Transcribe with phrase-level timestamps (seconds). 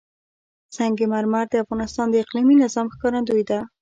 [0.75, 3.59] سنگ مرمر د افغانستان د اقلیمي نظام ښکارندوی ده.